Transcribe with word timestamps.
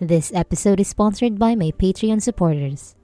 This 0.00 0.32
episode 0.32 0.80
is 0.80 0.88
sponsored 0.88 1.38
by 1.38 1.52
my 1.54 1.76
Patreon 1.76 2.24
supporters. 2.24 2.96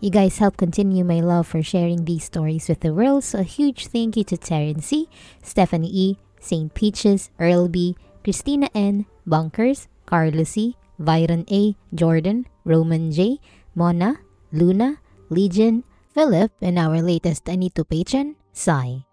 You 0.00 0.08
guys 0.08 0.38
help 0.40 0.56
continue 0.56 1.04
my 1.04 1.20
love 1.20 1.46
for 1.46 1.60
sharing 1.60 2.08
these 2.08 2.24
stories 2.24 2.72
with 2.72 2.80
the 2.80 2.94
world, 2.94 3.22
so 3.22 3.40
a 3.40 3.42
huge 3.44 3.88
thank 3.88 4.16
you 4.16 4.24
to 4.24 4.38
Terrence 4.40 4.86
C., 4.86 5.12
Stephanie 5.42 5.92
E., 5.92 6.16
St. 6.40 6.72
Peaches, 6.72 7.28
Earl 7.38 7.68
B., 7.68 7.96
Christina 8.24 8.72
N., 8.74 9.04
Bunkers, 9.26 9.88
Carlos 10.06 10.56
C., 10.56 10.74
Byron 10.98 11.44
A., 11.52 11.76
Jordan, 11.92 12.48
Roman 12.64 13.12
J., 13.12 13.36
Mona, 13.74 14.16
Luna, 14.52 15.04
Legion, 15.28 15.84
Philip, 16.16 16.50
and 16.62 16.78
our 16.78 17.02
latest 17.02 17.44
Anito 17.44 17.84
patron, 17.84 18.36
Sai. 18.54 19.04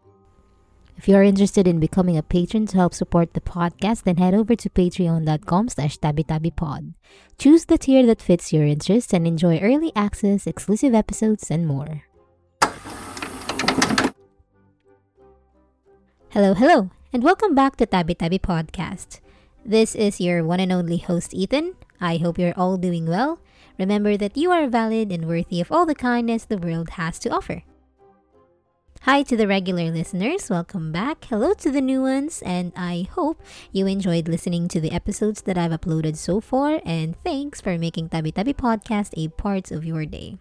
If 1.00 1.08
you 1.08 1.16
are 1.16 1.24
interested 1.24 1.66
in 1.66 1.80
becoming 1.80 2.18
a 2.18 2.22
patron 2.22 2.68
to 2.68 2.76
help 2.76 2.94
support 2.94 3.32
the 3.32 3.40
podcast, 3.40 4.04
then 4.04 4.18
head 4.18 4.34
over 4.34 4.54
to 4.54 4.68
patreon.com 4.68 5.70
slash 5.70 5.98
tabitabipod. 5.98 6.92
Choose 7.38 7.64
the 7.64 7.78
tier 7.78 8.06
that 8.06 8.22
fits 8.22 8.52
your 8.52 8.66
interest 8.66 9.14
and 9.14 9.26
enjoy 9.26 9.60
early 9.60 9.94
access, 9.96 10.46
exclusive 10.46 10.94
episodes, 10.94 11.50
and 11.50 11.66
more. 11.66 12.04
Hello, 16.36 16.52
hello, 16.54 16.92
and 17.14 17.24
welcome 17.24 17.56
back 17.56 17.78
to 17.78 17.86
Tabi 17.86 18.14
Tabi 18.14 18.38
Podcast. 18.38 19.22
This 19.64 19.96
is 19.96 20.20
your 20.20 20.44
one 20.44 20.60
and 20.60 20.74
only 20.74 20.98
host, 20.98 21.34
Ethan. 21.34 21.80
I 22.02 22.18
hope 22.18 22.38
you're 22.38 22.60
all 22.60 22.76
doing 22.76 23.08
well. 23.08 23.40
Remember 23.80 24.18
that 24.18 24.36
you 24.36 24.52
are 24.52 24.68
valid 24.68 25.14
and 25.14 25.30
worthy 25.30 25.62
of 25.62 25.72
all 25.72 25.86
the 25.86 25.96
kindness 25.96 26.44
the 26.44 26.60
world 26.60 27.00
has 27.00 27.20
to 27.20 27.30
offer. 27.30 27.64
Hi 29.04 29.24
to 29.24 29.38
the 29.38 29.48
regular 29.48 29.92
listeners, 29.92 30.50
welcome 30.50 30.92
back. 30.92 31.24
Hello 31.24 31.54
to 31.54 31.72
the 31.72 31.80
new 31.80 32.02
ones, 32.02 32.44
and 32.46 32.74
I 32.76 33.08
hope 33.10 33.42
you 33.72 33.88
enjoyed 33.88 34.28
listening 34.28 34.68
to 34.68 34.82
the 34.82 34.92
episodes 34.92 35.44
that 35.44 35.58
I've 35.58 35.72
uploaded 35.72 36.18
so 36.18 36.42
far, 36.42 36.82
and 36.84 37.16
thanks 37.24 37.62
for 37.62 37.78
making 37.78 38.10
Tabi 38.10 38.34
Tabi 38.34 38.54
Podcast 38.54 39.16
a 39.16 39.30
part 39.30 39.72
of 39.72 39.86
your 39.86 40.06
day. 40.06 40.38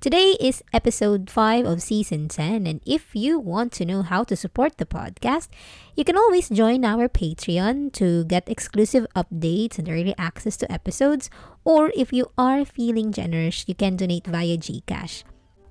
Today 0.00 0.36
is 0.38 0.62
episode 0.74 1.30
5 1.30 1.64
of 1.64 1.80
season 1.80 2.28
10, 2.28 2.66
and 2.66 2.82
if 2.84 3.16
you 3.16 3.40
want 3.40 3.72
to 3.80 3.86
know 3.86 4.02
how 4.02 4.22
to 4.24 4.36
support 4.36 4.76
the 4.76 4.84
podcast, 4.84 5.48
you 5.96 6.04
can 6.04 6.18
always 6.18 6.50
join 6.50 6.84
our 6.84 7.08
Patreon 7.08 7.90
to 7.94 8.24
get 8.24 8.50
exclusive 8.50 9.06
updates 9.16 9.78
and 9.78 9.88
early 9.88 10.14
access 10.18 10.58
to 10.58 10.70
episodes, 10.70 11.30
or 11.64 11.90
if 11.96 12.12
you 12.12 12.30
are 12.36 12.66
feeling 12.66 13.12
generous, 13.12 13.64
you 13.66 13.74
can 13.74 13.96
donate 13.96 14.26
via 14.26 14.58
GCash. 14.58 15.24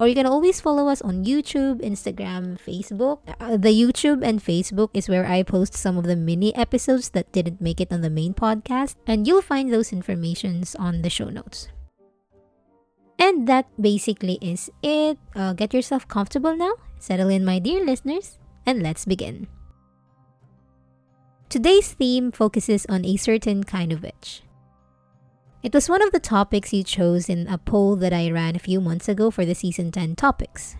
Or 0.03 0.07
you 0.11 0.19
can 0.19 0.27
always 0.27 0.59
follow 0.59 0.89
us 0.91 1.01
on 1.01 1.23
YouTube, 1.23 1.79
Instagram, 1.79 2.59
Facebook. 2.59 3.23
Uh, 3.39 3.55
the 3.55 3.71
YouTube 3.71 4.19
and 4.19 4.43
Facebook 4.43 4.89
is 4.91 5.07
where 5.07 5.25
I 5.25 5.43
post 5.43 5.79
some 5.79 5.95
of 5.95 6.03
the 6.03 6.17
mini 6.17 6.53
episodes 6.59 7.15
that 7.15 7.31
didn't 7.31 7.61
make 7.63 7.79
it 7.79 7.87
on 7.87 8.01
the 8.01 8.09
main 8.09 8.33
podcast, 8.33 8.99
and 9.07 9.25
you'll 9.25 9.41
find 9.41 9.71
those 9.71 9.95
informations 9.95 10.75
on 10.75 11.03
the 11.03 11.09
show 11.09 11.31
notes. 11.31 11.69
And 13.17 13.47
that 13.47 13.71
basically 13.79 14.43
is 14.43 14.69
it. 14.83 15.17
Uh, 15.37 15.53
get 15.53 15.73
yourself 15.73 16.05
comfortable 16.09 16.53
now, 16.53 16.75
settle 16.99 17.29
in, 17.29 17.45
my 17.45 17.59
dear 17.59 17.79
listeners, 17.85 18.39
and 18.65 18.83
let's 18.83 19.05
begin. 19.05 19.47
Today's 21.47 21.93
theme 21.93 22.33
focuses 22.33 22.85
on 22.89 23.05
a 23.05 23.15
certain 23.15 23.63
kind 23.63 23.93
of 23.93 24.03
witch. 24.03 24.43
It 25.63 25.73
was 25.73 25.87
one 25.87 26.03
of 26.03 26.11
the 26.11 26.19
topics 26.19 26.73
you 26.73 26.83
chose 26.83 27.29
in 27.29 27.47
a 27.47 27.57
poll 27.57 27.95
that 27.95 28.11
I 28.11 28.29
ran 28.29 28.57
a 28.57 28.59
few 28.59 28.81
months 28.81 29.07
ago 29.07 29.31
for 29.31 29.45
the 29.45 29.55
season 29.55 29.91
10 29.91 30.17
topics. 30.17 30.75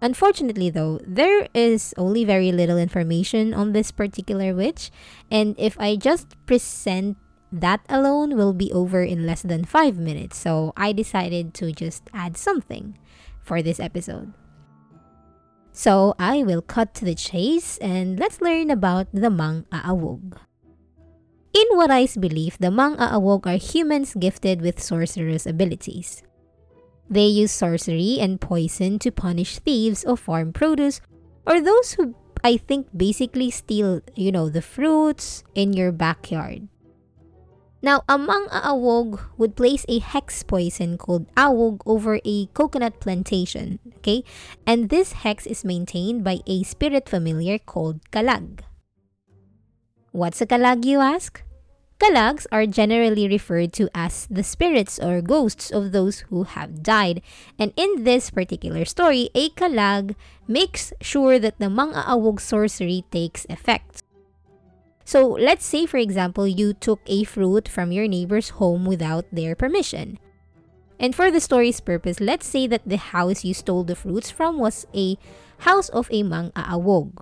Unfortunately, 0.00 0.70
though, 0.70 1.00
there 1.06 1.48
is 1.52 1.92
only 1.98 2.24
very 2.24 2.50
little 2.50 2.78
information 2.78 3.52
on 3.52 3.72
this 3.72 3.92
particular 3.92 4.54
witch, 4.54 4.90
and 5.30 5.54
if 5.58 5.78
I 5.78 5.96
just 5.96 6.32
present 6.46 7.18
that 7.52 7.84
alone 7.90 8.36
will 8.36 8.54
be 8.54 8.72
over 8.72 9.04
in 9.04 9.26
less 9.26 9.42
than 9.42 9.64
5 9.64 9.98
minutes, 9.98 10.38
so 10.38 10.72
I 10.76 10.92
decided 10.92 11.52
to 11.54 11.70
just 11.70 12.08
add 12.14 12.38
something 12.38 12.96
for 13.40 13.60
this 13.60 13.78
episode. 13.78 14.32
So 15.72 16.14
I 16.18 16.42
will 16.42 16.62
cut 16.62 16.94
to 16.94 17.04
the 17.04 17.14
chase 17.14 17.76
and 17.78 18.18
let's 18.18 18.40
learn 18.40 18.70
about 18.70 19.08
the 19.12 19.28
Mang 19.28 19.66
Aawog. 19.72 20.38
In 21.54 21.78
Waray's 21.78 22.16
belief, 22.18 22.58
the 22.58 22.72
Mang 22.74 22.96
Aawog 22.98 23.46
are 23.46 23.62
humans 23.62 24.18
gifted 24.18 24.60
with 24.60 24.82
sorcerous 24.82 25.46
abilities. 25.46 26.24
They 27.08 27.30
use 27.30 27.52
sorcery 27.52 28.18
and 28.18 28.40
poison 28.40 28.98
to 28.98 29.14
punish 29.14 29.62
thieves 29.62 30.02
of 30.02 30.18
farm 30.18 30.52
produce 30.52 31.00
or 31.46 31.62
those 31.62 31.94
who 31.94 32.16
I 32.42 32.56
think 32.56 32.88
basically 32.90 33.52
steal, 33.54 34.02
you 34.16 34.32
know, 34.32 34.50
the 34.50 34.62
fruits 34.66 35.44
in 35.54 35.72
your 35.72 35.92
backyard. 35.92 36.66
Now, 37.80 38.02
a 38.08 38.18
Mang 38.18 38.50
Aawog 38.50 39.20
would 39.38 39.54
place 39.54 39.86
a 39.86 40.00
hex 40.00 40.42
poison 40.42 40.98
called 40.98 41.30
awog 41.36 41.86
over 41.86 42.18
a 42.24 42.46
coconut 42.46 42.98
plantation, 42.98 43.78
okay? 43.98 44.24
And 44.66 44.88
this 44.88 45.22
hex 45.22 45.46
is 45.46 45.64
maintained 45.64 46.24
by 46.24 46.40
a 46.48 46.64
spirit 46.64 47.08
familiar 47.08 47.60
called 47.60 48.02
kalag. 48.10 48.66
What's 50.10 50.40
a 50.40 50.46
kalag, 50.46 50.84
you 50.84 50.98
ask? 50.98 51.43
Kalags 52.04 52.44
are 52.52 52.66
generally 52.66 53.26
referred 53.26 53.72
to 53.72 53.88
as 53.96 54.28
the 54.28 54.44
spirits 54.44 55.00
or 55.00 55.24
ghosts 55.24 55.72
of 55.72 55.92
those 55.92 56.28
who 56.28 56.44
have 56.44 56.82
died. 56.82 57.22
And 57.58 57.72
in 57.80 58.04
this 58.04 58.28
particular 58.28 58.84
story, 58.84 59.30
a 59.34 59.48
kalag 59.56 60.14
makes 60.46 60.92
sure 61.00 61.38
that 61.38 61.56
the 61.56 61.70
Mang 61.70 61.96
Aawog 61.96 62.44
sorcery 62.44 63.08
takes 63.10 63.46
effect. 63.48 64.02
So, 65.06 65.24
let's 65.24 65.64
say, 65.64 65.86
for 65.86 65.96
example, 65.96 66.46
you 66.46 66.74
took 66.74 67.00
a 67.06 67.24
fruit 67.24 67.68
from 67.68 67.90
your 67.90 68.06
neighbor's 68.06 68.60
home 68.60 68.84
without 68.84 69.24
their 69.32 69.56
permission. 69.56 70.18
And 71.00 71.16
for 71.16 71.30
the 71.30 71.40
story's 71.40 71.80
purpose, 71.80 72.20
let's 72.20 72.46
say 72.46 72.66
that 72.66 72.84
the 72.84 73.00
house 73.00 73.44
you 73.44 73.54
stole 73.54 73.84
the 73.84 73.96
fruits 73.96 74.30
from 74.30 74.58
was 74.58 74.86
a 74.94 75.16
house 75.64 75.88
of 75.88 76.08
a 76.12 76.22
Mang 76.22 76.52
Aawog. 76.52 77.16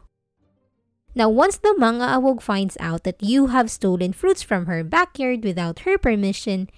Now, 1.14 1.28
once 1.28 1.58
the 1.58 1.74
manga 1.76 2.06
Aawog 2.06 2.40
finds 2.40 2.76
out 2.80 3.04
that 3.04 3.22
you 3.22 3.48
have 3.48 3.70
stolen 3.70 4.12
fruits 4.12 4.42
from 4.42 4.64
her 4.64 4.82
backyard 4.82 5.44
without 5.44 5.80
her 5.80 5.98
permission, 5.98 6.70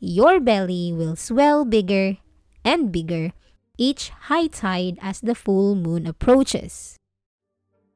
your 0.00 0.40
belly 0.40 0.92
will 0.92 1.14
swell 1.14 1.64
bigger 1.64 2.18
and 2.64 2.90
bigger 2.90 3.32
each 3.78 4.10
high 4.26 4.48
tide 4.48 4.98
as 5.00 5.20
the 5.20 5.34
full 5.34 5.76
moon 5.76 6.06
approaches. 6.06 6.96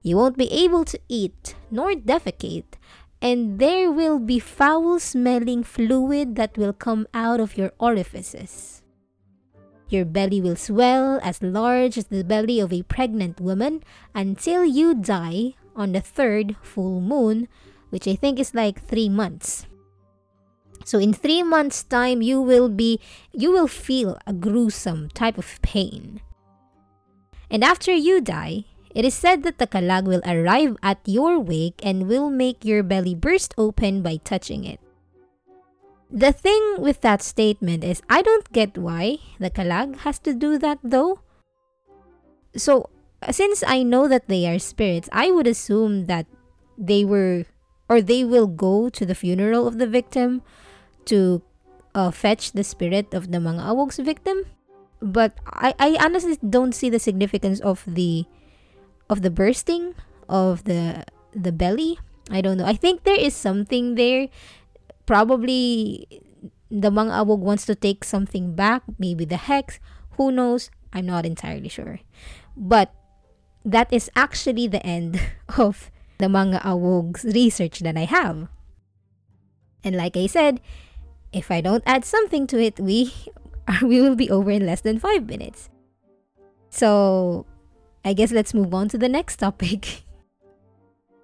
You 0.03 0.17
won't 0.17 0.39
be 0.39 0.51
able 0.53 0.85
to 0.87 1.01
eat 1.09 1.57
nor 1.71 1.93
defecate, 1.93 2.79
and 3.21 3.59
there 3.59 3.91
will 3.91 4.19
be 4.19 4.39
foul 4.39 4.99
smelling 4.99 5.65
fluid 5.65 6.37
that 6.37 6.57
will 6.57 6.73
come 6.73 7.07
out 7.13 7.41
of 7.41 7.59
your 7.59 7.73
orifices. 7.79 8.83
Your 9.89 10.05
belly 10.05 10.41
will 10.41 10.57
swell 10.57 11.19
as 11.21 11.43
large 11.43 11.99
as 11.99 12.07
the 12.07 12.23
belly 12.23 12.61
of 12.61 12.73
a 12.73 12.85
pregnant 12.85 13.41
woman 13.41 13.83
until 14.15 14.65
you 14.65 14.95
die 14.95 15.59
on 15.81 15.97
the 15.97 16.05
third 16.05 16.55
full 16.61 17.01
moon, 17.01 17.49
which 17.89 18.07
I 18.07 18.15
think 18.15 18.39
is 18.39 18.55
like 18.55 18.77
three 18.77 19.09
months. 19.09 19.67
So 20.85 20.99
in 20.99 21.13
three 21.13 21.43
months' 21.43 21.83
time, 21.83 22.21
you 22.21 22.41
will 22.41 22.69
be 22.69 23.01
you 23.33 23.53
will 23.53 23.69
feel 23.69 24.21
a 24.27 24.33
gruesome 24.33 25.09
type 25.17 25.39
of 25.41 25.61
pain. 25.63 26.21
And 27.51 27.65
after 27.65 27.93
you 27.93 28.21
die, 28.21 28.65
it 28.95 29.05
is 29.05 29.15
said 29.15 29.43
that 29.43 29.59
the 29.59 29.67
kalag 29.67 30.05
will 30.05 30.23
arrive 30.27 30.77
at 30.83 31.01
your 31.07 31.39
wake 31.39 31.81
and 31.83 32.09
will 32.09 32.31
make 32.31 32.65
your 32.65 32.83
belly 32.83 33.15
burst 33.15 33.55
open 33.57 34.03
by 34.03 34.19
touching 34.23 34.65
it. 34.65 34.81
The 36.11 36.33
thing 36.33 36.83
with 36.83 37.03
that 37.03 37.23
statement 37.23 37.85
is 37.85 38.03
I 38.11 38.23
don't 38.23 38.51
get 38.51 38.77
why 38.77 39.19
the 39.39 39.51
kalag 39.51 40.03
has 40.03 40.19
to 40.27 40.35
do 40.35 40.59
that 40.59 40.79
though. 40.83 41.23
So 42.57 42.91
since 43.29 43.63
I 43.67 43.83
know 43.83 44.09
that 44.09 44.29
they 44.29 44.49
are 44.49 44.59
spirits, 44.59 45.09
I 45.13 45.31
would 45.31 45.47
assume 45.47 46.07
that 46.07 46.27
they 46.79 47.05
were 47.05 47.45
or 47.89 48.01
they 48.01 48.25
will 48.25 48.47
go 48.47 48.89
to 48.89 49.05
the 49.05 49.19
funeral 49.19 49.67
of 49.67 49.79
the 49.79 49.87
victim 49.87 50.43
to 51.07 51.43
uh, 51.95 52.11
fetch 52.11 52.53
the 52.53 52.65
spirit 52.65 53.13
of 53.13 53.31
the 53.31 53.39
mga 53.39 53.67
awog's 53.67 53.99
victim. 53.99 54.47
But 55.03 55.35
I, 55.45 55.75
I 55.79 55.97
honestly 56.01 56.39
don't 56.39 56.73
see 56.73 56.89
the 56.89 57.03
significance 57.03 57.61
of 57.61 57.85
the 57.87 58.25
of 59.11 59.23
the 59.23 59.31
bursting 59.31 59.95
of 60.29 60.65
the 60.65 61.05
the 61.33 61.53
belly. 61.53 61.99
I 62.31 62.41
don't 62.41 62.57
know. 62.57 62.67
I 62.67 62.79
think 62.79 63.03
there 63.03 63.19
is 63.19 63.35
something 63.35 63.97
there. 63.97 64.29
Probably 65.05 66.07
the 66.71 66.95
mga 66.95 67.27
awog 67.27 67.43
wants 67.43 67.67
to 67.67 67.75
take 67.75 68.05
something 68.05 68.55
back, 68.55 68.87
maybe 68.99 69.25
the 69.25 69.51
hex. 69.51 69.81
Who 70.15 70.31
knows? 70.31 70.71
I'm 70.93 71.07
not 71.07 71.27
entirely 71.27 71.69
sure. 71.69 71.99
But 72.55 72.95
that 73.65 73.93
is 73.93 74.11
actually 74.17 74.67
the 74.67 74.85
end 74.85 75.21
of 75.59 75.91
the 76.19 76.27
mga 76.27 76.65
awog's 76.65 77.25
research 77.25 77.81
that 77.81 77.97
I 77.97 78.05
have. 78.05 78.49
And 79.83 79.97
like 79.97 80.17
I 80.17 80.27
said, 80.27 80.61
if 81.33 81.51
I 81.51 81.61
don't 81.61 81.85
add 81.87 82.05
something 82.05 82.47
to 82.49 82.61
it, 82.61 82.79
we 82.79 83.13
we 83.83 84.01
will 84.01 84.17
be 84.17 84.31
over 84.31 84.51
in 84.51 84.67
less 84.67 84.81
than 84.81 84.99
5 84.99 85.27
minutes. 85.27 85.69
So, 86.71 87.47
I 88.05 88.13
guess 88.13 88.33
let's 88.33 88.55
move 88.55 88.73
on 88.75 88.89
to 88.89 88.99
the 88.99 89.09
next 89.09 89.37
topic. 89.37 90.05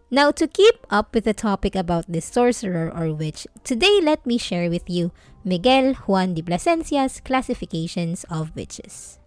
Now, 0.09 0.31
to 0.31 0.47
keep 0.47 0.87
up 0.89 1.13
with 1.15 1.25
the 1.25 1.35
topic 1.35 1.75
about 1.75 2.07
this 2.07 2.27
sorcerer 2.27 2.95
or 2.95 3.13
witch, 3.13 3.45
today 3.65 3.99
let 4.01 4.25
me 4.25 4.39
share 4.39 4.71
with 4.71 4.89
you 4.89 5.11
Miguel 5.43 5.95
Juan 6.07 6.33
de 6.33 6.43
Plasencia's 6.43 7.19
classifications 7.19 8.23
of 8.31 8.55
witches. 8.55 9.19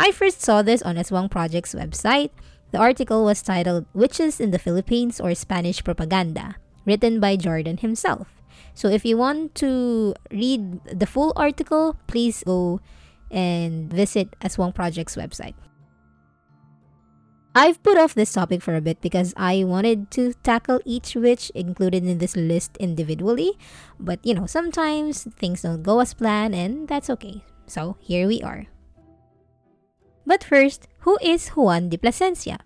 I 0.00 0.12
first 0.12 0.40
saw 0.40 0.62
this 0.62 0.80
on 0.80 0.96
Aswang 0.96 1.30
Project's 1.30 1.76
website. 1.76 2.32
The 2.72 2.80
article 2.80 3.22
was 3.22 3.42
titled 3.42 3.84
Witches 3.92 4.40
in 4.40 4.50
the 4.50 4.58
Philippines 4.58 5.20
or 5.20 5.34
Spanish 5.36 5.84
Propaganda, 5.84 6.56
written 6.86 7.20
by 7.20 7.36
Jordan 7.36 7.76
himself. 7.76 8.40
So 8.72 8.88
if 8.88 9.04
you 9.04 9.18
want 9.20 9.54
to 9.56 10.14
read 10.32 10.80
the 10.88 11.04
full 11.04 11.34
article, 11.36 12.00
please 12.06 12.42
go 12.46 12.80
and 13.30 13.92
visit 13.92 14.32
Aswang 14.40 14.74
Project's 14.74 15.16
website. 15.20 15.52
I've 17.54 17.82
put 17.82 17.98
off 17.98 18.14
this 18.14 18.32
topic 18.32 18.62
for 18.62 18.74
a 18.74 18.80
bit 18.80 19.02
because 19.02 19.34
I 19.36 19.64
wanted 19.68 20.10
to 20.12 20.32
tackle 20.40 20.80
each 20.86 21.12
witch 21.14 21.52
included 21.54 22.08
in 22.08 22.16
this 22.16 22.36
list 22.36 22.78
individually, 22.80 23.52
but 24.00 24.24
you 24.24 24.32
know, 24.32 24.46
sometimes 24.46 25.28
things 25.36 25.60
don't 25.60 25.82
go 25.82 26.00
as 26.00 26.14
planned 26.14 26.54
and 26.54 26.88
that's 26.88 27.10
okay. 27.10 27.44
So 27.66 27.98
here 28.00 28.26
we 28.26 28.40
are. 28.40 28.64
But 30.26 30.44
first, 30.44 30.88
who 31.00 31.18
is 31.22 31.48
Juan 31.48 31.88
de 31.88 31.98
Plasencia? 31.98 32.58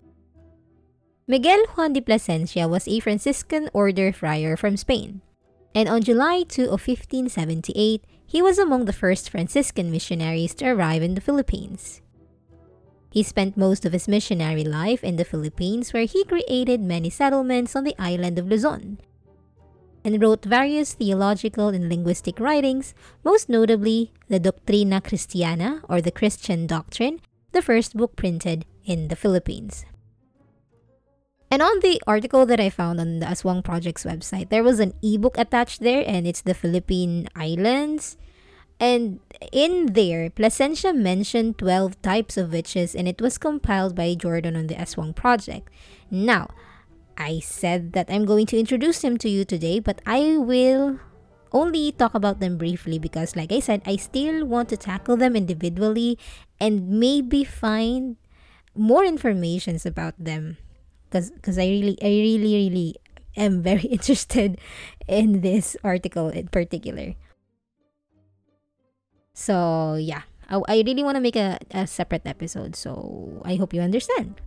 Miguel 1.27 1.65
Juan 1.75 1.93
de 1.93 2.01
Plasencia 2.01 2.67
was 2.67 2.87
a 2.87 2.99
Franciscan 2.99 3.69
order 3.73 4.13
friar 4.13 4.55
from 4.55 4.77
Spain, 4.77 5.21
and 5.73 5.89
on 5.89 6.03
July 6.03 6.43
2 6.47 6.65
of 6.65 6.85
1578, 6.85 8.03
he 8.25 8.41
was 8.41 8.59
among 8.59 8.85
the 8.85 8.93
first 8.93 9.29
Franciscan 9.29 9.89
missionaries 9.89 10.53
to 10.55 10.67
arrive 10.67 11.01
in 11.01 11.15
the 11.15 11.21
Philippines. 11.21 12.01
He 13.09 13.23
spent 13.23 13.55
most 13.55 13.85
of 13.85 13.93
his 13.93 14.07
missionary 14.07 14.63
life 14.63 15.03
in 15.03 15.15
the 15.15 15.23
Philippines 15.23 15.93
where 15.93 16.05
he 16.05 16.25
created 16.25 16.81
many 16.81 17.09
settlements 17.09 17.75
on 17.75 17.85
the 17.85 17.95
island 17.97 18.37
of 18.37 18.47
Luzon 18.47 18.99
and 20.03 20.21
wrote 20.21 20.45
various 20.45 20.93
theological 20.93 21.69
and 21.69 21.89
linguistic 21.89 22.39
writings, 22.39 22.93
most 23.23 23.49
notably 23.49 24.11
the 24.27 24.39
Doctrina 24.39 25.01
Christiana 25.01 25.81
or 25.89 26.01
the 26.01 26.11
Christian 26.11 26.67
Doctrine, 26.67 27.21
the 27.55 27.63
first 27.63 27.95
book 27.95 28.15
printed 28.15 28.65
in 28.83 29.07
the 29.07 29.15
Philippines. 29.15 29.85
And 31.49 31.61
on 31.61 31.79
the 31.79 32.01
article 32.05 32.45
that 32.45 32.59
I 32.59 32.69
found 32.69 32.99
on 32.99 33.19
the 33.23 33.25
Aswang 33.25 33.63
Project's 33.63 34.03
website, 34.03 34.49
there 34.49 34.63
was 34.63 34.79
an 34.83 34.93
ebook 35.01 35.37
attached 35.37 35.79
there, 35.79 36.03
and 36.05 36.27
it's 36.27 36.41
the 36.41 36.53
Philippine 36.53 37.29
Islands 37.33 38.17
and 38.79 39.19
in 39.51 39.93
there, 39.93 40.29
Plasencia 40.29 40.93
mentioned 40.93 41.57
12 41.57 42.01
types 42.01 42.35
of 42.35 42.51
witches 42.51 42.93
and 42.93 43.07
it 43.07 43.21
was 43.21 43.37
compiled 43.37 43.95
by 43.95 44.15
Jordan 44.15 44.55
on 44.55 44.67
the 44.67 44.75
Aswang 44.75 45.15
project. 45.15 45.69
Now, 46.11 46.49
I 47.17 47.39
said 47.39 47.93
that 47.93 48.09
I'm 48.09 48.25
going 48.25 48.45
to 48.47 48.59
introduce 48.59 48.99
them 48.99 49.17
to 49.19 49.29
you 49.29 49.45
today, 49.45 49.79
but 49.79 50.01
I 50.05 50.37
will 50.37 50.99
only 51.53 51.93
talk 51.93 52.13
about 52.13 52.41
them 52.41 52.57
briefly 52.57 52.99
because 52.99 53.37
like 53.37 53.53
I 53.53 53.61
said, 53.61 53.81
I 53.85 53.95
still 53.95 54.45
want 54.45 54.67
to 54.69 54.77
tackle 54.77 55.15
them 55.15 55.37
individually 55.37 56.19
and 56.59 56.87
maybe 56.87 57.43
find 57.43 58.17
more 58.75 59.05
informations 59.05 59.85
about 59.85 60.13
them 60.19 60.57
because 61.09 61.57
I 61.57 61.67
really 61.67 61.97
I 62.01 62.11
really 62.11 62.53
really 62.67 62.95
am 63.37 63.61
very 63.61 63.87
interested 63.95 64.59
in 65.07 65.41
this 65.41 65.77
article 65.83 66.29
in 66.29 66.47
particular. 66.47 67.15
So, 69.35 69.95
yeah. 69.99 70.23
I, 70.47 70.61
I 70.67 70.75
really 70.87 71.03
want 71.03 71.15
to 71.15 71.21
make 71.21 71.35
a, 71.35 71.59
a 71.71 71.85
separate 71.85 72.25
episode. 72.25 72.75
So, 72.75 73.41
I 73.43 73.55
hope 73.55 73.73
you 73.73 73.81
understand. 73.81 74.39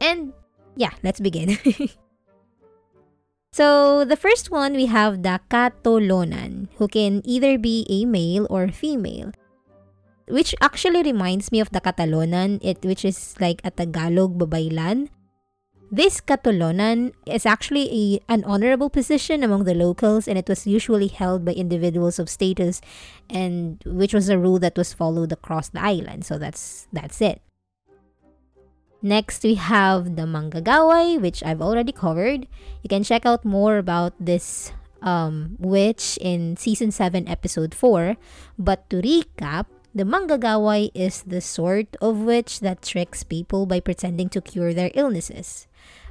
And, 0.00 0.34
yeah, 0.76 0.92
let's 1.02 1.18
begin. 1.18 1.56
so, 3.52 4.04
the 4.04 4.20
first 4.20 4.50
one, 4.50 4.74
we 4.74 4.86
have 4.86 5.22
the 5.22 5.40
Katolonan, 5.48 6.68
who 6.76 6.88
can 6.88 7.22
either 7.24 7.56
be 7.56 7.86
a 7.88 8.04
male 8.04 8.46
or 8.50 8.68
female. 8.68 9.32
Which 10.26 10.54
actually 10.60 11.02
reminds 11.02 11.52
me 11.52 11.60
of 11.60 11.70
the 11.70 11.80
Katalonan, 11.80 12.58
it, 12.62 12.84
which 12.84 13.04
is 13.04 13.34
like 13.40 13.60
a 13.64 13.70
Tagalog 13.70 14.38
babaylan 14.38 15.08
this 15.94 16.20
katolonan 16.20 17.14
is 17.24 17.46
actually 17.46 17.86
a, 17.86 18.32
an 18.32 18.42
honorable 18.44 18.90
position 18.90 19.44
among 19.44 19.62
the 19.62 19.74
locals 19.74 20.26
and 20.26 20.36
it 20.36 20.48
was 20.48 20.66
usually 20.66 21.06
held 21.06 21.44
by 21.44 21.52
individuals 21.52 22.18
of 22.18 22.28
status 22.28 22.80
and 23.30 23.82
which 23.86 24.12
was 24.12 24.28
a 24.28 24.38
rule 24.38 24.58
that 24.58 24.76
was 24.76 24.92
followed 24.92 25.30
across 25.30 25.68
the 25.68 25.80
island. 25.80 26.26
So 26.26 26.38
that's 26.38 26.88
that's 26.92 27.22
it. 27.22 27.40
Next, 29.02 29.44
we 29.44 29.54
have 29.54 30.16
the 30.16 30.24
Manggagaway, 30.24 31.20
which 31.20 31.44
I've 31.44 31.60
already 31.60 31.92
covered. 31.92 32.48
You 32.82 32.88
can 32.88 33.04
check 33.04 33.26
out 33.26 33.44
more 33.44 33.76
about 33.76 34.14
this 34.18 34.72
um, 35.02 35.56
witch 35.60 36.16
in 36.22 36.56
season 36.56 36.90
7, 36.90 37.28
episode 37.28 37.74
4. 37.74 38.16
But 38.58 38.88
to 38.88 39.02
recap, 39.04 39.66
the 39.94 40.04
Manggagaway 40.04 40.90
is 40.92 41.22
the 41.22 41.40
sort 41.40 41.96
of 42.02 42.18
witch 42.18 42.60
that 42.60 42.82
tricks 42.82 43.22
people 43.22 43.64
by 43.64 43.78
pretending 43.78 44.28
to 44.30 44.40
cure 44.40 44.74
their 44.74 44.90
illnesses. 44.94 45.68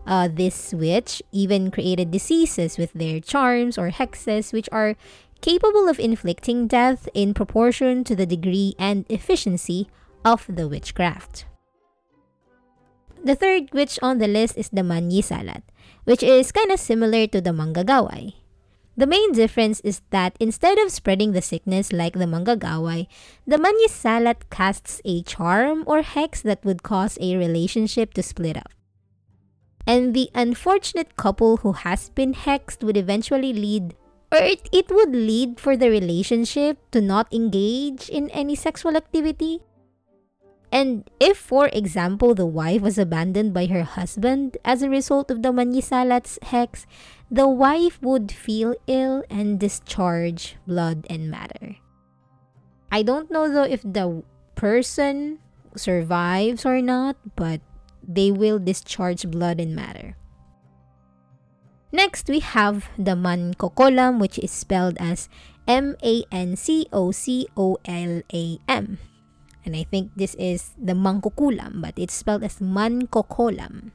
Uh, 0.08 0.30
this 0.32 0.74
witch 0.74 1.22
even 1.32 1.70
created 1.70 2.12
diseases 2.12 2.78
with 2.78 2.94
their 2.94 3.20
charms 3.20 3.78
or 3.78 3.92
hexes, 3.92 4.54
which 4.54 4.70
are 4.72 4.96
capable 5.42 5.90
of 5.90 6.00
inflicting 6.00 6.68
death 6.68 7.10
in 7.14 7.34
proportion 7.34 8.04
to 8.04 8.16
the 8.16 8.26
degree 8.26 8.74
and 8.80 9.06
efficiency 9.10 9.90
of 10.24 10.48
the 10.48 10.68
witchcraft. 10.68 11.46
The 13.24 13.36
third 13.36 13.72
witch 13.74 14.00
on 14.02 14.20
the 14.20 14.28
list 14.28 14.58
is 14.58 14.70
the 14.70 14.84
Manyisalat, 14.84 15.64
which 16.04 16.24
is 16.24 16.52
kind 16.52 16.72
of 16.72 16.80
similar 16.80 17.28
to 17.28 17.40
the 17.40 17.52
Manggagaway. 17.52 18.43
The 18.96 19.08
main 19.08 19.32
difference 19.34 19.80
is 19.82 20.02
that 20.12 20.38
instead 20.40 20.78
of 20.78 20.92
spreading 20.92 21.32
the 21.32 21.42
sickness 21.42 21.92
like 21.92 22.14
the 22.14 22.26
Manggagaway, 22.26 23.08
the 23.48 23.58
Manyisalat 23.58 24.50
casts 24.52 25.02
a 25.04 25.24
charm 25.24 25.84
or 25.88 26.04
hex 26.04 26.42
that 26.44 26.64
would 26.64 26.84
cause 26.84 27.18
a 27.20 27.36
relationship 27.36 28.14
to 28.14 28.22
split 28.22 28.56
up. 28.56 28.70
And 29.88 30.14
the 30.14 30.30
unfortunate 30.36 31.16
couple 31.18 31.58
who 31.58 31.74
has 31.74 32.10
been 32.10 32.34
hexed 32.34 32.84
would 32.84 32.96
eventually 32.96 33.52
lead, 33.52 33.96
or 34.32 34.38
it, 34.38 34.70
it 34.72 34.90
would 34.90 35.12
lead 35.12 35.60
for 35.60 35.76
the 35.76 35.90
relationship 35.90 36.78
to 36.92 37.02
not 37.02 37.34
engage 37.34 38.10
in 38.10 38.30
any 38.30 38.56
sexual 38.56 38.96
activity. 38.96 39.60
And 40.72 41.08
if, 41.20 41.38
for 41.38 41.68
example, 41.68 42.34
the 42.34 42.48
wife 42.48 42.82
was 42.82 42.98
abandoned 42.98 43.54
by 43.54 43.68
her 43.68 43.84
husband 43.84 44.58
as 44.66 44.82
a 44.82 44.90
result 44.90 45.30
of 45.30 45.44
the 45.44 45.52
Manyisalat's 45.52 46.40
hex, 46.42 46.88
the 47.34 47.50
wife 47.50 47.98
would 48.06 48.30
feel 48.30 48.78
ill 48.86 49.26
and 49.26 49.58
discharge 49.58 50.54
blood 50.70 51.02
and 51.10 51.34
matter. 51.34 51.82
I 52.94 53.02
don't 53.02 53.34
know 53.34 53.50
though 53.50 53.66
if 53.66 53.82
the 53.82 54.22
person 54.54 55.42
survives 55.74 56.62
or 56.62 56.78
not, 56.78 57.18
but 57.34 57.58
they 58.06 58.30
will 58.30 58.62
discharge 58.62 59.26
blood 59.26 59.58
and 59.58 59.74
matter. 59.74 60.14
Next, 61.90 62.30
we 62.30 62.38
have 62.38 62.90
the 62.98 63.18
mancocolam, 63.18 64.22
which 64.22 64.38
is 64.38 64.54
spelled 64.54 64.98
as 65.02 65.30
M 65.66 65.98
A 66.06 66.22
N 66.30 66.54
C 66.56 66.86
O 66.94 67.10
C 67.10 67.50
O 67.58 67.78
L 67.86 68.22
A 68.30 68.58
M. 68.70 69.02
And 69.66 69.74
I 69.74 69.86
think 69.90 70.14
this 70.14 70.36
is 70.36 70.78
the 70.78 70.94
mancoculam, 70.94 71.82
but 71.82 71.98
it's 71.98 72.14
spelled 72.14 72.44
as 72.44 72.62
mancocolam. 72.62 73.90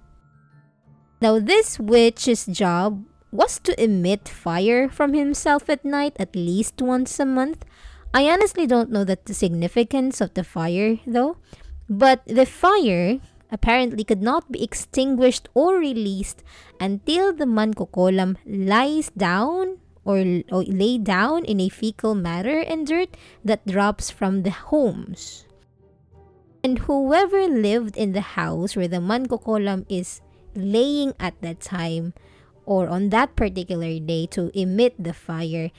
Now, 1.21 1.39
this 1.39 1.79
witch's 1.79 2.47
job 2.47 3.03
was 3.31 3.59
to 3.61 3.83
emit 3.83 4.29
fire 4.29 4.89
from 4.89 5.15
himself 5.15 5.69
at 5.69 5.85
night 5.85 6.17
at 6.19 6.35
least 6.35 6.81
once 6.81 7.21
a 7.21 7.27
month. 7.27 7.65
I 8.15 8.31
honestly 8.31 8.67
don't 8.67 8.91
know 8.91 9.05
the 9.05 9.19
significance 9.33 10.21
of 10.21 10.35
the 10.35 10.45
fire, 10.45 10.99
though, 11.07 11.37
but 11.89 12.25
the 12.27 12.47
fire 12.47 13.21
apparently 13.51 14.05
could 14.05 14.23
not 14.23 14.51
be 14.53 14.63
extinguished 14.63 15.49
or 15.55 15.77
released 15.77 16.43
until 16.81 17.33
the 17.33 17.47
mancocolam 17.47 18.37
lies 18.47 19.11
down 19.17 19.79
or, 20.05 20.19
or 20.51 20.65
lay 20.65 20.97
down 20.97 21.45
in 21.45 21.61
a 21.61 21.69
fecal 21.69 22.15
matter 22.15 22.61
and 22.61 22.87
dirt 22.87 23.17
that 23.45 23.67
drops 23.67 24.11
from 24.11 24.43
the 24.43 24.51
homes. 24.51 25.45
And 26.65 26.81
whoever 26.81 27.47
lived 27.47 27.97
in 27.97 28.13
the 28.13 28.37
house 28.37 28.75
where 28.75 28.89
the 28.89 29.01
mancocolam 29.01 29.85
is 29.89 30.21
laying 30.55 31.13
at 31.21 31.41
that 31.43 31.61
time 31.61 32.15
or 32.69 32.85
on 32.93 33.09
that 33.09 33.33
particular 33.33 33.97
day 33.97 34.29
to 34.37 34.53
emit 34.53 34.93
the 35.01 35.17
fire, 35.17 35.73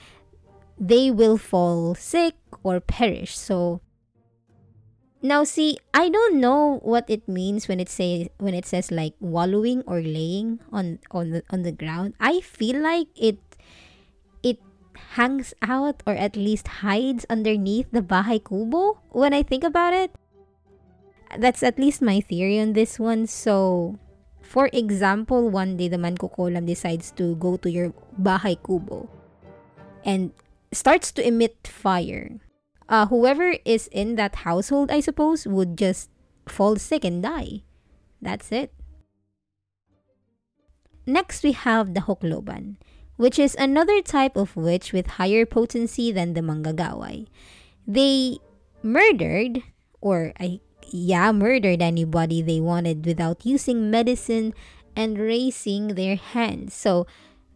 they 0.81 1.13
will 1.13 1.38
fall 1.38 1.93
sick 1.93 2.34
or 2.65 2.81
perish. 2.81 3.38
So 3.38 3.86
now 5.22 5.46
see, 5.46 5.77
I 5.93 6.10
don't 6.10 6.41
know 6.41 6.81
what 6.81 7.05
it 7.05 7.29
means 7.29 7.69
when 7.69 7.77
it 7.77 7.93
say 7.93 8.34
when 8.41 8.58
it 8.58 8.65
says 8.65 8.89
like 8.89 9.13
wallowing 9.22 9.86
or 9.86 10.01
laying 10.01 10.65
on 10.74 10.98
on 11.13 11.29
the 11.29 11.46
on 11.53 11.62
the 11.62 11.72
ground. 11.72 12.17
I 12.17 12.41
feel 12.41 12.81
like 12.81 13.13
it 13.13 13.38
it 14.41 14.58
hangs 15.13 15.53
out 15.62 16.01
or 16.10 16.17
at 16.17 16.34
least 16.34 16.81
hides 16.81 17.22
underneath 17.29 17.93
the 17.93 18.01
bahay 18.01 18.41
kubo 18.41 18.98
when 19.13 19.29
I 19.29 19.46
think 19.46 19.62
about 19.62 19.93
it. 19.93 20.10
That's 21.38 21.62
at 21.62 21.77
least 21.77 22.01
my 22.01 22.17
theory 22.17 22.58
on 22.58 22.74
this 22.74 22.98
one. 22.98 23.29
So 23.29 24.00
For 24.50 24.65
example, 24.74 25.53
one 25.53 25.77
day 25.77 25.94
the 25.94 26.01
mankukulam 26.01 26.65
decides 26.65 27.13
to 27.22 27.38
go 27.38 27.53
to 27.62 27.70
your 27.70 27.94
bahay 28.18 28.58
kubo 28.58 29.06
and 30.01 30.34
starts 30.74 31.13
to 31.13 31.22
emit 31.22 31.70
fire. 31.70 32.41
Uh, 32.89 33.06
whoever 33.06 33.53
is 33.62 33.86
in 33.94 34.18
that 34.18 34.41
household, 34.41 34.89
I 34.89 35.06
suppose, 35.06 35.46
would 35.46 35.77
just 35.77 36.10
fall 36.50 36.82
sick 36.82 37.06
and 37.06 37.22
die. 37.22 37.62
That's 38.25 38.50
it. 38.50 38.74
Next, 41.06 41.46
we 41.46 41.53
have 41.53 41.94
the 41.94 42.10
Hokloban, 42.10 42.82
which 43.22 43.38
is 43.38 43.53
another 43.53 44.01
type 44.01 44.34
of 44.34 44.58
witch 44.58 44.89
with 44.94 45.22
higher 45.22 45.46
potency 45.46 46.10
than 46.12 46.34
the 46.34 46.41
manggagaway. 46.41 47.29
They 47.86 48.41
murdered, 48.82 49.62
or 50.01 50.34
I 50.41 50.62
yeah, 50.91 51.31
murdered 51.31 51.81
anybody 51.81 52.41
they 52.41 52.60
wanted 52.60 53.05
without 53.05 53.46
using 53.46 53.91
medicine 53.91 54.53
and 54.96 55.17
raising 55.17 55.96
their 55.96 56.15
hands. 56.15 56.74
So, 56.74 57.08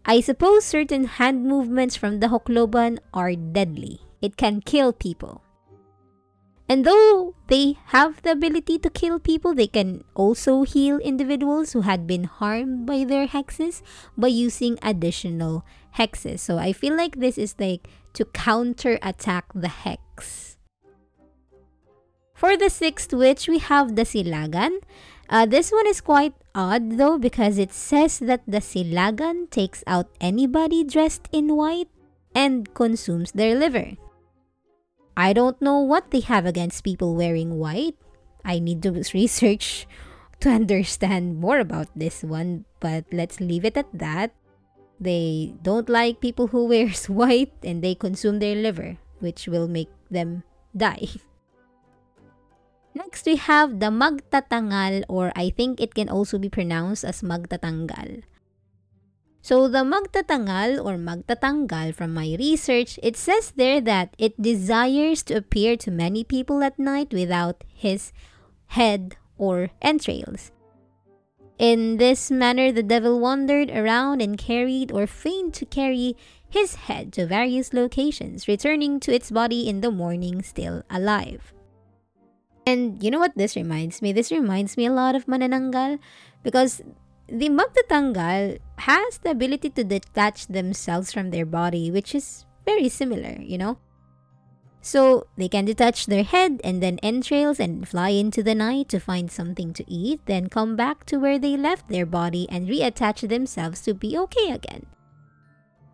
I 0.05 0.19
suppose 0.19 0.65
certain 0.65 1.05
hand 1.05 1.45
movements 1.45 1.95
from 1.95 2.19
the 2.19 2.27
Hokloban 2.27 2.99
are 3.13 3.35
deadly. 3.35 4.01
It 4.21 4.35
can 4.35 4.61
kill 4.61 4.91
people. 4.91 5.43
And 6.67 6.85
though 6.85 7.35
they 7.47 7.77
have 7.87 8.21
the 8.21 8.31
ability 8.31 8.79
to 8.79 8.89
kill 8.89 9.19
people, 9.19 9.53
they 9.53 9.67
can 9.67 10.03
also 10.15 10.63
heal 10.63 10.97
individuals 10.99 11.73
who 11.73 11.81
had 11.81 12.07
been 12.07 12.23
harmed 12.23 12.85
by 12.85 13.03
their 13.03 13.27
hexes 13.27 13.81
by 14.17 14.27
using 14.27 14.79
additional 14.81 15.65
hexes. 15.97 16.39
So 16.39 16.57
I 16.57 16.73
feel 16.73 16.95
like 16.95 17.19
this 17.19 17.37
is 17.37 17.55
like 17.59 17.87
to 18.13 18.25
counter 18.25 18.97
attack 19.01 19.45
the 19.53 19.67
hex. 19.67 20.52
For 22.43 22.59
the 22.59 22.67
sixth 22.67 23.15
witch, 23.15 23.47
we 23.47 23.63
have 23.63 23.95
the 23.95 24.03
Silagan. 24.03 24.83
Uh, 25.31 25.47
this 25.47 25.71
one 25.71 25.87
is 25.87 26.03
quite 26.03 26.35
odd 26.51 26.99
though 26.99 27.15
because 27.15 27.55
it 27.55 27.71
says 27.71 28.19
that 28.19 28.43
the 28.43 28.59
Silagan 28.59 29.47
takes 29.47 29.79
out 29.87 30.11
anybody 30.19 30.83
dressed 30.83 31.31
in 31.31 31.55
white 31.55 31.87
and 32.35 32.67
consumes 32.75 33.31
their 33.31 33.55
liver. 33.55 33.95
I 35.15 35.31
don't 35.31 35.55
know 35.63 35.79
what 35.79 36.11
they 36.11 36.19
have 36.19 36.43
against 36.43 36.83
people 36.83 37.15
wearing 37.15 37.63
white. 37.63 37.95
I 38.43 38.59
need 38.59 38.83
to 38.83 38.91
research 39.15 39.87
to 40.43 40.51
understand 40.51 41.39
more 41.39 41.63
about 41.63 41.95
this 41.95 42.27
one, 42.27 42.67
but 42.83 43.07
let's 43.07 43.39
leave 43.39 43.63
it 43.63 43.79
at 43.79 43.87
that. 43.95 44.35
They 44.99 45.55
don't 45.63 45.87
like 45.87 46.19
people 46.19 46.51
who 46.51 46.67
wears 46.75 47.07
white 47.07 47.55
and 47.63 47.79
they 47.79 47.95
consume 47.95 48.43
their 48.43 48.59
liver, 48.59 48.99
which 49.23 49.47
will 49.47 49.71
make 49.71 49.95
them 50.11 50.43
die. 50.75 51.07
Next, 52.93 53.25
we 53.25 53.37
have 53.37 53.79
the 53.79 53.89
magtatangal 53.89 55.05
or 55.09 55.33
I 55.35 55.49
think 55.49 55.81
it 55.81 55.93
can 55.93 56.09
also 56.09 56.37
be 56.37 56.49
pronounced 56.49 57.03
as 57.03 57.21
magtatanggal. 57.21 58.23
So 59.41 59.67
the 59.67 59.83
magtatangal 59.83 60.79
or 60.79 60.95
magtatanggal 60.95 61.95
from 61.95 62.13
my 62.13 62.37
research, 62.39 62.97
it 63.03 63.17
says 63.17 63.51
there 63.57 63.81
that 63.81 64.15
it 64.17 64.39
desires 64.39 65.21
to 65.23 65.35
appear 65.35 65.75
to 65.77 65.91
many 65.91 66.23
people 66.23 66.63
at 66.63 66.79
night 66.79 67.11
without 67.11 67.63
his 67.67 68.13
head 68.67 69.17
or 69.37 69.71
entrails. 69.81 70.51
In 71.59 71.97
this 71.97 72.31
manner, 72.31 72.71
the 72.71 72.83
devil 72.83 73.19
wandered 73.19 73.69
around 73.69 74.21
and 74.21 74.37
carried 74.37 74.91
or 74.91 75.05
feigned 75.07 75.53
to 75.55 75.65
carry 75.65 76.15
his 76.47 76.75
head 76.87 77.11
to 77.13 77.25
various 77.25 77.73
locations, 77.73 78.47
returning 78.47 78.99
to 79.01 79.13
its 79.13 79.31
body 79.31 79.67
in 79.67 79.81
the 79.81 79.91
morning 79.91 80.41
still 80.41 80.83
alive. 80.89 81.53
And 82.65 83.03
you 83.03 83.11
know 83.11 83.19
what 83.19 83.35
this 83.35 83.55
reminds 83.55 84.01
me? 84.01 84.13
This 84.13 84.31
reminds 84.31 84.77
me 84.77 84.85
a 84.85 84.93
lot 84.93 85.15
of 85.15 85.25
Manananggal 85.25 85.99
because 86.43 86.81
the 87.27 87.49
Magtatanggal 87.49 88.59
has 88.79 89.17
the 89.19 89.31
ability 89.31 89.69
to 89.71 89.83
detach 89.83 90.47
themselves 90.47 91.11
from 91.11 91.31
their 91.31 91.45
body, 91.45 91.91
which 91.91 92.15
is 92.15 92.45
very 92.65 92.87
similar, 92.89 93.35
you 93.39 93.57
know? 93.57 93.77
So 94.83 95.27
they 95.37 95.47
can 95.47 95.63
detach 95.63 96.07
their 96.07 96.23
head 96.23 96.59
and 96.63 96.83
then 96.83 96.99
entrails 96.99 97.59
and 97.59 97.87
fly 97.87 98.09
into 98.09 98.43
the 98.43 98.55
night 98.55 98.89
to 98.89 98.99
find 98.99 99.31
something 99.31 99.71
to 99.73 99.83
eat, 99.87 100.19
then 100.25 100.49
come 100.49 100.75
back 100.75 101.05
to 101.05 101.17
where 101.17 101.39
they 101.39 101.55
left 101.55 101.87
their 101.87 102.05
body 102.05 102.47
and 102.49 102.67
reattach 102.67 103.27
themselves 103.27 103.79
to 103.81 103.93
be 103.93 104.17
okay 104.17 104.51
again. 104.51 104.85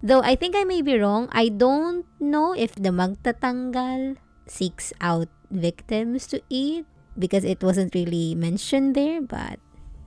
Though 0.01 0.21
I 0.21 0.35
think 0.35 0.55
I 0.55 0.63
may 0.63 0.81
be 0.81 0.97
wrong, 0.97 1.29
I 1.31 1.49
don't 1.49 2.05
know 2.19 2.53
if 2.53 2.73
the 2.73 2.89
Magtatanggal 2.89 4.17
seeks 4.49 4.93
out 5.01 5.27
victims 5.51 6.27
to 6.27 6.41
eat 6.49 6.85
because 7.17 7.43
it 7.43 7.63
wasn't 7.63 7.93
really 7.95 8.35
mentioned 8.35 8.95
there, 8.95 9.21
but 9.21 9.59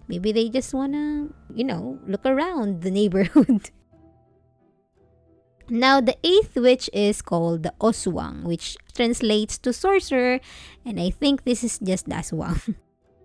maybe 0.09 0.33
they 0.33 0.49
just 0.49 0.75
wanna, 0.75 1.29
you 1.55 1.65
know, 1.65 1.99
look 2.07 2.25
around 2.25 2.83
the 2.83 2.91
neighborhood. 2.99 3.71
now, 5.69 6.01
the 6.01 6.17
eighth 6.25 6.57
witch 6.57 6.91
is 6.93 7.23
called 7.23 7.63
the 7.63 7.75
Oswang, 7.81 8.45
which 8.45 8.77
translates 8.95 9.59
to 9.59 9.73
sorcerer, 9.73 10.41
and 10.85 11.01
I 11.01 11.11
think 11.11 11.45
this 11.45 11.65
is 11.65 11.79
just 11.79 12.09
Aswang. 12.09 12.75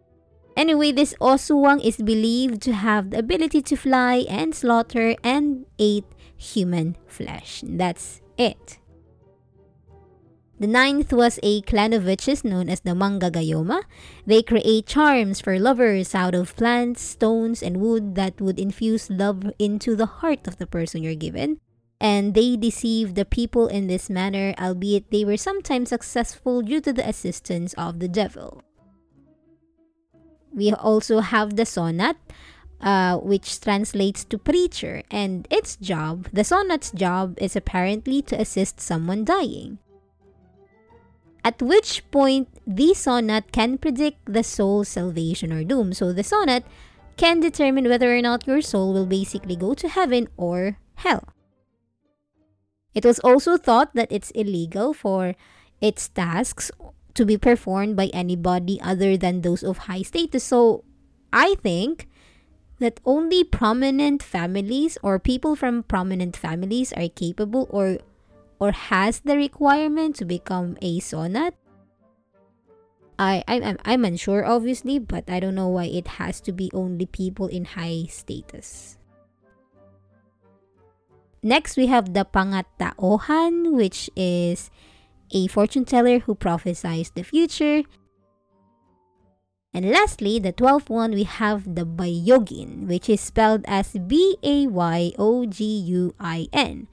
anyway, 0.58 0.92
this 0.92 1.14
Oswang 1.20 1.84
is 1.84 1.98
believed 1.98 2.62
to 2.64 2.74
have 2.74 3.12
the 3.12 3.20
ability 3.20 3.62
to 3.64 3.76
fly 3.76 4.26
and 4.30 4.54
slaughter 4.54 5.16
and 5.24 5.66
eat 5.78 6.06
human 6.36 6.96
flesh. 7.08 7.64
That's 7.66 8.22
it. 8.38 8.80
The 10.60 10.66
ninth 10.66 11.14
was 11.14 11.40
a 11.44 11.62
clan 11.62 11.94
of 11.94 12.06
witches 12.06 12.44
known 12.44 12.68
as 12.68 12.80
the 12.80 12.98
Manggagayoma. 12.98 13.84
They 14.26 14.42
create 14.42 14.88
charms 14.88 15.40
for 15.40 15.60
lovers 15.60 16.16
out 16.16 16.34
of 16.34 16.56
plants, 16.56 17.02
stones, 17.02 17.62
and 17.62 17.78
wood 17.78 18.16
that 18.16 18.42
would 18.42 18.60
infuse 18.60 19.08
love 19.12 19.44
into 19.60 19.96
the 19.96 20.26
heart 20.26 20.48
of 20.48 20.58
the 20.58 20.66
person 20.66 21.04
you're 21.04 21.14
given. 21.14 21.62
And 22.02 22.34
they 22.34 22.58
deceive 22.58 23.14
the 23.14 23.26
people 23.26 23.68
in 23.68 23.86
this 23.86 24.10
manner, 24.10 24.56
albeit 24.58 25.12
they 25.12 25.24
were 25.24 25.38
sometimes 25.38 25.90
successful 25.90 26.64
due 26.64 26.82
to 26.82 26.94
the 26.94 27.08
assistance 27.08 27.74
of 27.78 28.00
the 28.00 28.10
devil. 28.10 28.64
We 30.52 30.74
also 30.74 31.20
have 31.20 31.56
the 31.56 31.70
sonat, 31.70 32.16
uh, 32.82 33.18
which 33.18 33.62
translates 33.62 34.26
to 34.26 34.40
preacher, 34.40 35.04
and 35.12 35.48
its 35.52 35.76
job, 35.76 36.30
the 36.34 36.42
sonat's 36.42 36.90
job, 36.90 37.38
is 37.38 37.56
apparently 37.56 38.24
to 38.24 38.42
assist 38.42 38.82
someone 38.82 39.24
dying 39.24 39.78
at 41.48 41.64
which 41.64 42.04
point 42.12 42.52
the 42.68 42.92
sonat 42.92 43.56
can 43.56 43.80
predict 43.80 44.20
the 44.28 44.44
soul's 44.44 44.92
salvation 44.92 45.56
or 45.56 45.64
doom. 45.64 45.96
So 45.96 46.12
the 46.12 46.28
sonat 46.28 46.68
can 47.16 47.40
determine 47.40 47.88
whether 47.88 48.12
or 48.12 48.22
not 48.22 48.46
your 48.46 48.60
soul 48.60 48.92
will 48.92 49.08
basically 49.08 49.56
go 49.56 49.72
to 49.74 49.88
heaven 49.88 50.28
or 50.36 50.76
hell. 51.08 51.24
It 52.94 53.06
was 53.08 53.24
also 53.24 53.56
thought 53.56 53.96
that 53.96 54.12
it's 54.12 54.36
illegal 54.36 54.92
for 54.92 55.40
its 55.80 56.10
tasks 56.10 56.68
to 57.16 57.24
be 57.24 57.38
performed 57.38 57.96
by 57.96 58.12
anybody 58.12 58.82
other 58.84 59.16
than 59.16 59.40
those 59.40 59.64
of 59.64 59.88
high 59.88 60.04
status. 60.04 60.44
So 60.44 60.84
I 61.32 61.56
think 61.64 62.10
that 62.84 63.00
only 63.06 63.46
prominent 63.48 64.22
families 64.22 64.98
or 65.02 65.18
people 65.18 65.56
from 65.56 65.88
prominent 65.88 66.36
families 66.36 66.92
are 66.92 67.08
capable 67.08 67.72
or 67.72 68.04
or 68.60 68.72
has 68.72 69.22
the 69.22 69.36
requirement 69.36 70.16
to 70.18 70.26
become 70.26 70.78
a 70.82 71.00
sonat. 71.00 71.54
I, 73.20 73.44
I'm, 73.48 73.78
I'm 73.84 74.06
unsure, 74.06 74.46
obviously, 74.46 75.00
but 75.00 75.30
I 75.30 75.40
don't 75.40 75.56
know 75.56 75.68
why 75.70 75.86
it 75.86 76.22
has 76.22 76.40
to 76.42 76.52
be 76.52 76.70
only 76.74 77.08
people 77.08 77.48
in 77.48 77.66
high 77.66 78.06
status. 78.10 78.98
Next, 81.42 81.78
we 81.78 81.88
have 81.88 82.14
the 82.14 82.26
Pangataohan, 82.26 83.74
which 83.74 84.10
is 84.16 84.70
a 85.32 85.48
fortune 85.48 85.86
teller 85.86 86.20
who 86.20 86.36
prophesies 86.36 87.12
the 87.12 87.24
future. 87.24 87.84
And 89.74 89.90
lastly, 89.92 90.40
the 90.40 90.54
12th 90.54 90.90
one, 90.90 91.12
we 91.12 91.24
have 91.24 91.76
the 91.76 91.86
Bayoguin, 91.86 92.88
which 92.88 93.10
is 93.10 93.22
spelled 93.22 93.66
as 93.68 93.94
B 93.94 94.38
A 94.42 94.68
Y 94.68 95.14
O 95.18 95.46
G 95.46 95.64
U 95.64 96.16
I 96.20 96.48
N. 96.52 96.88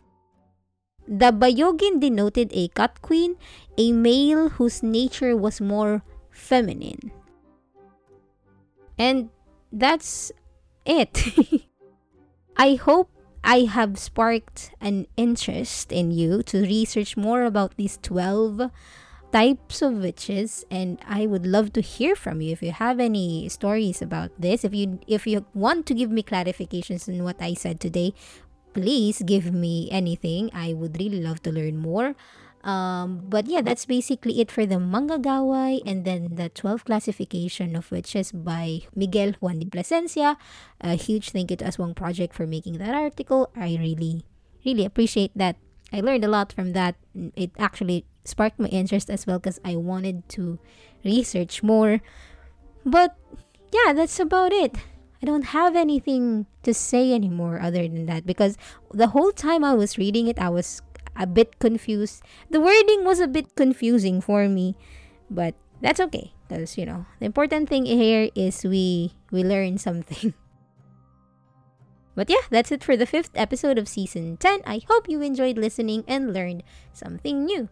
The 1.07 1.33
Bayoguin 1.33 2.01
denoted 2.01 2.51
a 2.53 2.69
cotquean, 2.69 3.37
a 3.77 3.93
male 3.93 4.49
whose 4.51 4.83
nature 4.83 5.37
was 5.37 5.61
more 5.61 6.03
feminine. 6.31 7.13
And 8.99 9.29
that's 9.71 10.33
it. 10.87 11.35
I 12.57 12.77
hope 12.77 13.11
I 13.43 13.69
have 13.69 13.99
sparked 13.99 14.71
an 14.81 15.07
interest 15.17 15.93
in 15.93 16.11
you 16.11 16.43
to 16.45 16.63
research 16.63 17.17
more 17.17 17.45
about 17.45 17.77
these 17.77 17.99
12 18.03 18.71
types 19.33 19.83
of 19.83 19.95
witches 19.99 20.65
and 20.71 20.97
I 21.05 21.27
would 21.27 21.45
love 21.45 21.73
to 21.73 21.81
hear 21.81 22.15
from 22.15 22.41
you 22.41 22.53
if 22.53 22.63
you 22.63 22.71
have 22.71 23.01
any 23.01 23.49
stories 23.49 24.01
about 24.01 24.31
this 24.39 24.63
if 24.65 24.73
you 24.73 25.01
if 25.09 25.27
you 25.27 25.45
want 25.53 25.87
to 25.87 25.95
give 25.95 26.09
me 26.09 26.23
clarifications 26.23 27.09
on 27.09 27.25
what 27.25 27.43
I 27.43 27.55
said 27.55 27.81
today 27.81 28.15
please 28.75 29.23
give 29.23 29.55
me 29.55 29.89
anything. 29.91 30.51
I 30.53 30.75
would 30.75 30.99
really 30.99 31.23
love 31.23 31.43
to 31.47 31.51
learn 31.51 31.79
more. 31.79 32.15
Um, 32.65 33.29
but 33.29 33.47
yeah, 33.47 33.61
that's 33.61 33.85
basically 33.85 34.41
it 34.41 34.51
for 34.51 34.65
the 34.65 34.81
manga 34.81 35.21
gawai, 35.21 35.85
and 35.85 36.05
then 36.05 36.37
the 36.41 36.49
12 36.49 36.85
classification 36.85 37.77
of 37.77 37.93
which 37.93 38.17
is 38.17 38.33
by 38.33 38.89
Miguel 38.97 39.37
Juan 39.39 39.61
de 39.61 39.69
Plasencia. 39.69 40.37
A 40.81 40.97
huge 40.97 41.31
thank 41.31 41.53
you 41.53 41.61
to 41.61 41.65
Aswang 41.65 41.95
Project 41.95 42.33
for 42.33 42.47
making 42.47 42.79
that 42.79 42.95
article. 42.97 43.53
I 43.55 43.77
really, 43.77 44.25
really 44.65 44.85
appreciate 44.85 45.31
that. 45.37 45.57
I 45.93 46.01
learned 46.01 46.25
a 46.25 46.33
lot 46.33 46.53
from 46.53 46.73
that. 46.73 46.97
It 47.37 47.53
actually 47.59 48.07
sparked 48.25 48.59
my 48.59 48.69
interest 48.69 49.11
as 49.11 49.27
well 49.27 49.39
because 49.39 49.61
I 49.63 49.77
wanted 49.77 50.27
to 50.41 50.59
research 51.05 51.63
more. 51.63 52.01
But 52.85 53.15
yeah, 53.71 53.93
that's 53.93 54.19
about 54.19 54.53
it. 54.53 54.81
I 55.25 55.27
don't 55.27 55.57
have 55.57 55.73
anything 55.75 56.45
to 56.69 56.75
say 56.77 57.15
anymore 57.15 57.57
other 57.57 57.89
than 57.89 58.05
that 58.13 58.27
because 58.29 58.61
the 58.93 59.17
whole 59.17 59.33
time 59.33 59.65
I 59.65 59.73
was 59.73 59.97
reading 59.97 60.29
it, 60.29 60.39
I 60.39 60.51
was 60.51 60.83
a 61.17 61.27
bit 61.27 61.59
confused. 61.59 62.21
The 62.51 62.61
wording 62.61 63.09
was 63.09 63.21
a 63.21 63.27
bit 63.27 63.57
confusing 63.57 64.21
for 64.21 64.53
me, 64.53 64.77
but 65.31 65.55
that's 65.81 65.97
okay 66.13 66.37
because 66.45 66.77
you 66.77 66.85
know 66.85 67.09
the 67.21 67.25
important 67.25 67.73
thing 67.73 67.89
here 67.89 68.29
is 68.37 68.69
we 68.69 69.17
we 69.33 69.41
learn 69.41 69.81
something. 69.81 70.37
But 72.15 72.29
yeah, 72.29 72.45
that's 72.51 72.71
it 72.71 72.85
for 72.85 72.95
the 72.95 73.11
fifth 73.11 73.35
episode 73.35 73.77
of 73.77 73.89
season 73.89 74.37
10. 74.37 74.63
I 74.65 74.83
hope 74.87 75.09
you 75.09 75.21
enjoyed 75.21 75.59
listening 75.59 76.05
and 76.07 76.33
learned 76.33 76.63
something 76.93 77.45
new. 77.45 77.69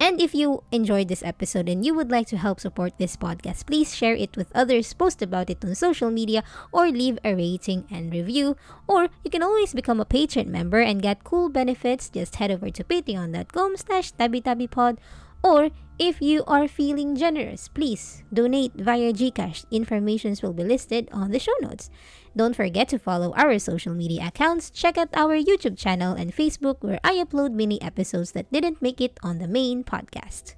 And 0.00 0.18
if 0.18 0.34
you 0.34 0.64
enjoyed 0.72 1.08
this 1.08 1.22
episode 1.22 1.68
and 1.68 1.84
you 1.84 1.92
would 1.92 2.10
like 2.10 2.26
to 2.28 2.40
help 2.40 2.58
support 2.58 2.96
this 2.96 3.20
podcast, 3.20 3.66
please 3.66 3.94
share 3.94 4.16
it 4.16 4.34
with 4.34 4.50
others, 4.54 4.94
post 4.94 5.20
about 5.20 5.50
it 5.50 5.62
on 5.62 5.74
social 5.74 6.10
media, 6.10 6.42
or 6.72 6.88
leave 6.88 7.18
a 7.22 7.36
rating 7.36 7.84
and 7.90 8.10
review. 8.10 8.56
Or 8.88 9.12
you 9.22 9.30
can 9.30 9.42
always 9.42 9.74
become 9.74 10.00
a 10.00 10.08
patron 10.08 10.50
member 10.50 10.80
and 10.80 11.02
get 11.02 11.22
cool 11.22 11.50
benefits. 11.50 12.08
Just 12.08 12.36
head 12.36 12.50
over 12.50 12.70
to 12.70 12.82
patreon.com 12.82 13.76
slash 13.76 14.14
tabitabipod 14.14 14.96
or 15.44 15.68
if 16.00 16.22
you 16.22 16.42
are 16.48 16.66
feeling 16.66 17.14
generous, 17.14 17.68
please 17.68 18.24
donate 18.32 18.72
via 18.72 19.12
Gcash. 19.12 19.68
Informations 19.70 20.40
will 20.40 20.54
be 20.54 20.64
listed 20.64 21.10
on 21.12 21.30
the 21.30 21.38
show 21.38 21.52
notes. 21.60 21.90
Don't 22.34 22.56
forget 22.56 22.88
to 22.88 22.98
follow 22.98 23.34
our 23.36 23.58
social 23.58 23.92
media 23.92 24.28
accounts, 24.28 24.70
check 24.70 24.96
out 24.96 25.12
our 25.12 25.36
YouTube 25.36 25.76
channel 25.76 26.16
and 26.16 26.34
Facebook 26.34 26.80
where 26.80 27.00
I 27.04 27.20
upload 27.20 27.52
mini 27.52 27.76
episodes 27.82 28.32
that 28.32 28.50
didn't 28.50 28.80
make 28.80 29.02
it 29.02 29.20
on 29.22 29.38
the 29.38 29.46
main 29.46 29.84
podcast. 29.84 30.54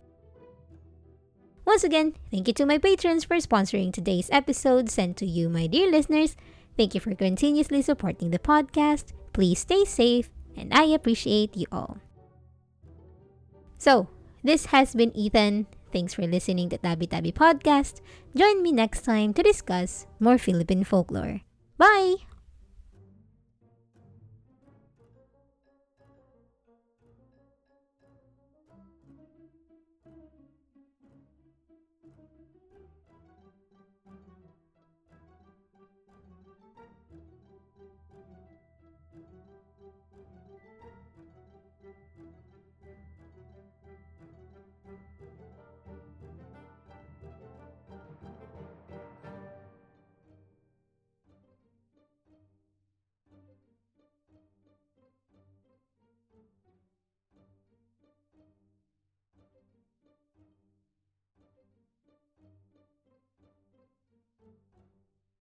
Once 1.66 1.82
again, 1.82 2.14
thank 2.30 2.46
you 2.46 2.54
to 2.54 2.66
my 2.66 2.78
patrons 2.78 3.25
for 3.25 3.37
sponsoring 3.38 3.92
today's 3.92 4.30
episode 4.30 4.90
sent 4.90 5.16
to 5.16 5.26
you, 5.26 5.49
my 5.49 5.66
dear 5.66 5.90
listeners. 5.90 6.37
Thank 6.76 6.94
you 6.94 7.00
for 7.00 7.16
continuously 7.16 7.82
supporting 7.82 8.30
the 8.30 8.38
podcast. 8.38 9.12
Please 9.32 9.58
stay 9.58 9.84
safe, 9.84 10.30
and 10.56 10.72
I 10.72 10.84
appreciate 10.84 11.56
you 11.56 11.66
all. 11.72 11.99
So, 13.78 14.06
this 14.42 14.66
has 14.75 14.94
been 14.94 15.14
Ethan. 15.16 15.66
Thanks 15.92 16.14
for 16.14 16.26
listening 16.26 16.68
to 16.70 16.78
Tabi 16.78 17.06
Tabi 17.06 17.32
Podcast. 17.32 18.00
Join 18.34 18.62
me 18.62 18.72
next 18.72 19.04
time 19.04 19.34
to 19.34 19.42
discuss 19.42 20.06
more 20.18 20.38
Philippine 20.38 20.84
folklore. 20.84 21.42
Bye! 21.76 22.32